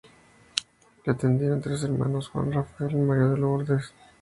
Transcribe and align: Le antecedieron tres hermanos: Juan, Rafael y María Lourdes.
Le 1.05 1.11
antecedieron 1.11 1.61
tres 1.61 1.83
hermanos: 1.83 2.29
Juan, 2.29 2.51
Rafael 2.51 2.91
y 2.93 3.01
María 3.01 3.25
Lourdes. 3.37 3.93